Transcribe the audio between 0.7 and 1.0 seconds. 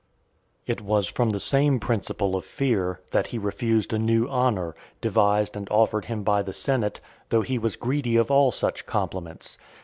It